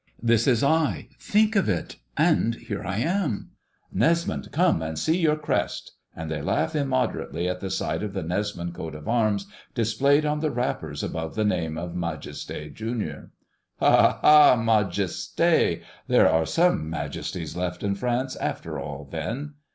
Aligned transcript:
"This 0.19 0.47
is 0.47 0.63
I; 0.63 1.09
think 1.19 1.55
of 1.55 1.69
it! 1.69 1.97
And 2.17 2.55
here 2.55 2.83
I 2.83 2.97
am!" 2.97 3.51
"Nesmond, 3.93 4.51
come 4.51 4.81
and 4.81 4.97
see 4.97 5.15
your 5.19 5.35
crest!" 5.35 5.91
and 6.15 6.31
they 6.31 6.41
laugh 6.41 6.75
immoderately 6.75 7.47
at 7.47 7.59
the 7.59 7.69
sight 7.69 8.01
of 8.01 8.13
the 8.13 8.23
Nesmond 8.23 8.73
coat 8.73 8.95
of 8.95 9.07
arms 9.07 9.45
displayed 9.75 10.25
on 10.25 10.39
the 10.39 10.49
wrappers 10.49 11.03
above 11.03 11.35
the 11.35 11.45
name 11.45 11.77
of 11.77 11.91
Majesté, 11.91 12.73
Jr. 12.73 13.29
"Ha, 13.79 14.01
ha, 14.01 14.19
ha! 14.23 14.55
Majesté! 14.55 15.83
There 16.07 16.27
are 16.27 16.47
some 16.47 16.89
majesties 16.89 17.55
left 17.55 17.83
in 17.83 17.93
France 17.93 18.35
after 18.37 18.79
all, 18.79 19.05
then!" 19.05 19.53